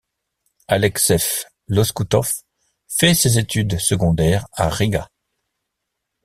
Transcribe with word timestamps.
Aleksejs 0.67 1.45
Loskutovs 1.67 2.41
fait 2.87 3.13
ses 3.13 3.37
études 3.37 3.77
secondaires 3.77 4.47
à 4.53 4.67
Riga. 4.67 5.07